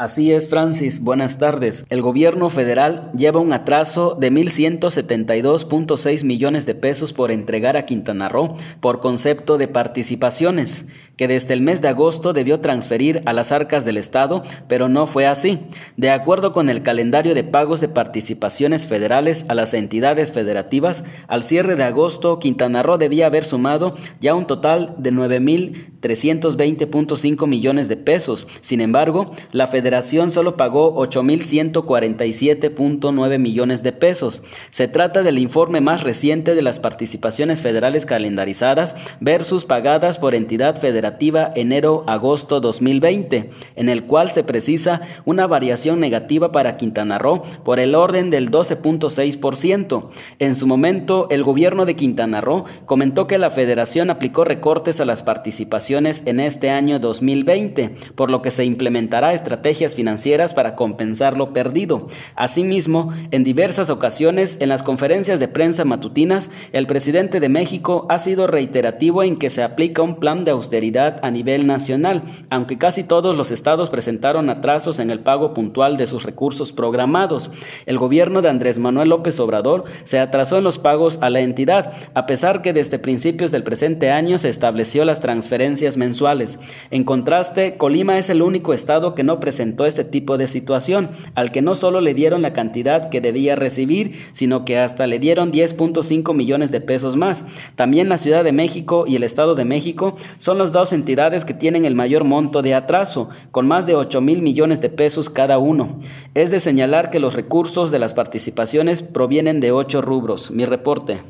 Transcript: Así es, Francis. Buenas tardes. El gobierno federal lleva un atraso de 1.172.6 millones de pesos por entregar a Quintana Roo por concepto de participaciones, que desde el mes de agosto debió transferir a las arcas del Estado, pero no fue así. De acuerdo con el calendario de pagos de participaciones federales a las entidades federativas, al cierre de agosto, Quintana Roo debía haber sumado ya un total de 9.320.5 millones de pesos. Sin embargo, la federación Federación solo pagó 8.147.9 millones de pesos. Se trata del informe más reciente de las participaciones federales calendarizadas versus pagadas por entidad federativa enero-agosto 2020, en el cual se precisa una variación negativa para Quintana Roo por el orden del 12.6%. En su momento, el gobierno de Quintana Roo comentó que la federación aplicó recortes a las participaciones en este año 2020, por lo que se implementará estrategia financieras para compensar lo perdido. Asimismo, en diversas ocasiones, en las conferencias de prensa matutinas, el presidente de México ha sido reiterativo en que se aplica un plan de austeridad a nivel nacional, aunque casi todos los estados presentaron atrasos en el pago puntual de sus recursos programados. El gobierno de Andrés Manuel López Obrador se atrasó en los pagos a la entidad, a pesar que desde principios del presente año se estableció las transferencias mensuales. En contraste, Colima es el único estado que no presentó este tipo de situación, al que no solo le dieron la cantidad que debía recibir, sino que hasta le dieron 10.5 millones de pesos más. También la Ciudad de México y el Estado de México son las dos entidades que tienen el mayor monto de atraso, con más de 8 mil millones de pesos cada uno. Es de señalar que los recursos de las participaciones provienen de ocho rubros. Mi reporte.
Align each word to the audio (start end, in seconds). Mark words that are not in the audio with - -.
Así 0.00 0.32
es, 0.32 0.48
Francis. 0.48 1.02
Buenas 1.02 1.38
tardes. 1.38 1.84
El 1.90 2.00
gobierno 2.00 2.48
federal 2.48 3.10
lleva 3.14 3.38
un 3.38 3.52
atraso 3.52 4.16
de 4.18 4.32
1.172.6 4.32 6.24
millones 6.24 6.64
de 6.64 6.74
pesos 6.74 7.12
por 7.12 7.30
entregar 7.30 7.76
a 7.76 7.84
Quintana 7.84 8.30
Roo 8.30 8.56
por 8.80 9.00
concepto 9.00 9.58
de 9.58 9.68
participaciones, 9.68 10.86
que 11.18 11.28
desde 11.28 11.52
el 11.52 11.60
mes 11.60 11.82
de 11.82 11.88
agosto 11.88 12.32
debió 12.32 12.60
transferir 12.60 13.20
a 13.26 13.34
las 13.34 13.52
arcas 13.52 13.84
del 13.84 13.98
Estado, 13.98 14.42
pero 14.68 14.88
no 14.88 15.06
fue 15.06 15.26
así. 15.26 15.58
De 15.98 16.08
acuerdo 16.08 16.52
con 16.52 16.70
el 16.70 16.82
calendario 16.82 17.34
de 17.34 17.44
pagos 17.44 17.82
de 17.82 17.88
participaciones 17.88 18.86
federales 18.86 19.44
a 19.48 19.54
las 19.54 19.74
entidades 19.74 20.32
federativas, 20.32 21.04
al 21.28 21.44
cierre 21.44 21.76
de 21.76 21.84
agosto, 21.84 22.38
Quintana 22.38 22.82
Roo 22.82 22.96
debía 22.96 23.26
haber 23.26 23.44
sumado 23.44 23.94
ya 24.18 24.34
un 24.34 24.46
total 24.46 24.94
de 24.96 25.12
9.320.5 25.12 27.46
millones 27.46 27.88
de 27.88 27.98
pesos. 27.98 28.48
Sin 28.62 28.80
embargo, 28.80 29.32
la 29.52 29.66
federación 29.66 29.89
Federación 29.90 30.30
solo 30.30 30.56
pagó 30.56 30.94
8.147.9 31.04 33.38
millones 33.40 33.82
de 33.82 33.90
pesos. 33.90 34.40
Se 34.70 34.86
trata 34.86 35.24
del 35.24 35.36
informe 35.36 35.80
más 35.80 36.04
reciente 36.04 36.54
de 36.54 36.62
las 36.62 36.78
participaciones 36.78 37.60
federales 37.60 38.06
calendarizadas 38.06 38.94
versus 39.18 39.64
pagadas 39.64 40.20
por 40.20 40.36
entidad 40.36 40.78
federativa 40.78 41.50
enero-agosto 41.56 42.60
2020, 42.60 43.50
en 43.74 43.88
el 43.88 44.04
cual 44.04 44.30
se 44.30 44.44
precisa 44.44 45.00
una 45.24 45.48
variación 45.48 45.98
negativa 45.98 46.52
para 46.52 46.76
Quintana 46.76 47.18
Roo 47.18 47.42
por 47.64 47.80
el 47.80 47.96
orden 47.96 48.30
del 48.30 48.52
12.6%. 48.52 50.08
En 50.38 50.54
su 50.54 50.68
momento, 50.68 51.26
el 51.30 51.42
gobierno 51.42 51.84
de 51.84 51.96
Quintana 51.96 52.40
Roo 52.40 52.64
comentó 52.86 53.26
que 53.26 53.38
la 53.38 53.50
federación 53.50 54.10
aplicó 54.10 54.44
recortes 54.44 55.00
a 55.00 55.04
las 55.04 55.24
participaciones 55.24 56.22
en 56.26 56.38
este 56.38 56.70
año 56.70 57.00
2020, 57.00 57.90
por 58.14 58.30
lo 58.30 58.40
que 58.40 58.52
se 58.52 58.64
implementará 58.64 59.34
estrategia 59.34 59.79
financieras 59.88 60.54
para 60.54 60.76
compensar 60.76 61.36
lo 61.36 61.52
perdido. 61.52 62.06
Asimismo, 62.36 63.12
en 63.30 63.44
diversas 63.44 63.90
ocasiones, 63.90 64.58
en 64.60 64.68
las 64.68 64.82
conferencias 64.82 65.40
de 65.40 65.48
prensa 65.48 65.84
matutinas, 65.84 66.50
el 66.72 66.86
presidente 66.86 67.40
de 67.40 67.48
México 67.48 68.06
ha 68.10 68.18
sido 68.18 68.46
reiterativo 68.46 69.22
en 69.22 69.36
que 69.36 69.50
se 69.50 69.62
aplica 69.62 70.02
un 70.02 70.16
plan 70.16 70.44
de 70.44 70.50
austeridad 70.50 71.18
a 71.22 71.30
nivel 71.30 71.66
nacional, 71.66 72.22
aunque 72.50 72.78
casi 72.78 73.04
todos 73.04 73.36
los 73.36 73.50
estados 73.50 73.90
presentaron 73.90 74.50
atrasos 74.50 74.98
en 74.98 75.10
el 75.10 75.20
pago 75.20 75.54
puntual 75.54 75.96
de 75.96 76.06
sus 76.06 76.24
recursos 76.24 76.72
programados. 76.72 77.50
El 77.86 77.98
gobierno 77.98 78.42
de 78.42 78.48
Andrés 78.48 78.78
Manuel 78.78 79.08
López 79.08 79.40
Obrador 79.40 79.84
se 80.04 80.18
atrasó 80.18 80.58
en 80.58 80.64
los 80.64 80.78
pagos 80.78 81.18
a 81.20 81.30
la 81.30 81.40
entidad, 81.40 81.92
a 82.14 82.26
pesar 82.26 82.62
que 82.62 82.72
desde 82.72 82.98
principios 82.98 83.50
del 83.50 83.62
presente 83.62 84.10
año 84.10 84.38
se 84.38 84.48
estableció 84.48 85.04
las 85.04 85.20
transferencias 85.20 85.96
mensuales. 85.96 86.58
En 86.90 87.04
contraste, 87.04 87.76
Colima 87.76 88.18
es 88.18 88.30
el 88.30 88.42
único 88.42 88.74
estado 88.74 89.14
que 89.14 89.22
no 89.22 89.40
presentó 89.70 89.86
este 89.86 90.04
tipo 90.04 90.36
de 90.36 90.48
situación, 90.48 91.10
al 91.34 91.52
que 91.52 91.62
no 91.62 91.76
solo 91.76 92.00
le 92.00 92.12
dieron 92.12 92.42
la 92.42 92.52
cantidad 92.52 93.08
que 93.08 93.20
debía 93.20 93.54
recibir, 93.54 94.18
sino 94.32 94.64
que 94.64 94.78
hasta 94.78 95.06
le 95.06 95.20
dieron 95.20 95.52
10.5 95.52 96.34
millones 96.34 96.72
de 96.72 96.80
pesos 96.80 97.16
más. 97.16 97.44
También 97.76 98.08
la 98.08 98.18
Ciudad 98.18 98.42
de 98.42 98.52
México 98.52 99.04
y 99.06 99.14
el 99.16 99.22
Estado 99.22 99.54
de 99.54 99.64
México 99.64 100.16
son 100.38 100.58
las 100.58 100.72
dos 100.72 100.92
entidades 100.92 101.44
que 101.44 101.54
tienen 101.54 101.84
el 101.84 101.94
mayor 101.94 102.24
monto 102.24 102.62
de 102.62 102.74
atraso, 102.74 103.28
con 103.52 103.68
más 103.68 103.86
de 103.86 103.94
8 103.94 104.20
mil 104.20 104.42
millones 104.42 104.80
de 104.80 104.88
pesos 104.88 105.30
cada 105.30 105.58
uno. 105.58 106.00
Es 106.34 106.50
de 106.50 106.58
señalar 106.58 107.10
que 107.10 107.20
los 107.20 107.34
recursos 107.34 107.92
de 107.92 108.00
las 108.00 108.12
participaciones 108.12 109.02
provienen 109.02 109.60
de 109.60 109.70
ocho 109.70 110.02
rubros. 110.02 110.50
Mi 110.50 110.64
reporte. 110.64 111.20